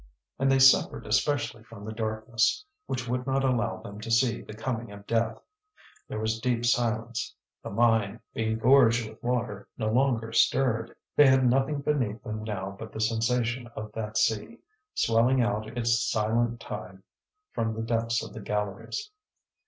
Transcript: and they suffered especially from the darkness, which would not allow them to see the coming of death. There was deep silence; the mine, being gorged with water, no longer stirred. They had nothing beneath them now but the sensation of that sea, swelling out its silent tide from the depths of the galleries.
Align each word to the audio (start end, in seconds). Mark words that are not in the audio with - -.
and 0.39 0.51
they 0.51 0.57
suffered 0.57 1.05
especially 1.05 1.61
from 1.61 1.85
the 1.85 1.91
darkness, 1.91 2.65
which 2.87 3.07
would 3.07 3.27
not 3.27 3.43
allow 3.43 3.77
them 3.83 4.01
to 4.01 4.09
see 4.09 4.41
the 4.41 4.51
coming 4.57 4.91
of 4.91 5.05
death. 5.05 5.39
There 6.07 6.17
was 6.19 6.39
deep 6.39 6.65
silence; 6.65 7.35
the 7.61 7.69
mine, 7.69 8.19
being 8.33 8.57
gorged 8.57 9.07
with 9.07 9.21
water, 9.21 9.67
no 9.77 9.91
longer 9.91 10.33
stirred. 10.33 10.95
They 11.15 11.27
had 11.27 11.47
nothing 11.47 11.81
beneath 11.81 12.23
them 12.23 12.43
now 12.43 12.75
but 12.79 12.91
the 12.91 12.99
sensation 12.99 13.67
of 13.75 13.91
that 13.91 14.17
sea, 14.17 14.57
swelling 14.95 15.39
out 15.39 15.77
its 15.77 15.99
silent 16.09 16.59
tide 16.61 17.03
from 17.51 17.75
the 17.75 17.83
depths 17.83 18.23
of 18.23 18.33
the 18.33 18.41
galleries. 18.41 19.11